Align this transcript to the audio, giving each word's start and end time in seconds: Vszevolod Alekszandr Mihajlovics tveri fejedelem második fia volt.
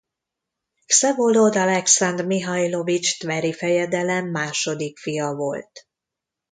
Vszevolod 0.85 1.55
Alekszandr 1.55 2.23
Mihajlovics 2.25 3.17
tveri 3.19 3.53
fejedelem 3.53 4.25
második 4.27 4.97
fia 4.97 5.33
volt. 5.35 5.87